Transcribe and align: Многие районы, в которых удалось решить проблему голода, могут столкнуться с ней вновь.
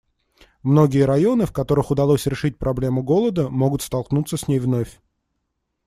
Многие 0.63 1.05
районы, 1.05 1.45
в 1.45 1.51
которых 1.53 1.91
удалось 1.91 2.25
решить 2.25 2.57
проблему 2.57 3.03
голода, 3.03 3.49
могут 3.49 3.83
столкнуться 3.83 4.35
с 4.35 4.47
ней 4.47 4.57
вновь. 4.57 4.99